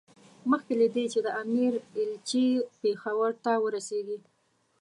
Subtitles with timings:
[0.49, 2.45] مخکې له دې چې د امیر ایلچي
[2.81, 4.17] پېښور ته ورسېږي.